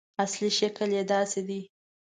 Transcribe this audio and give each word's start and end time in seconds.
اصلي 0.23 0.49
شکل 0.59 0.89
یې 0.97 1.03
داسې 1.13 1.41
دی. 1.47 1.61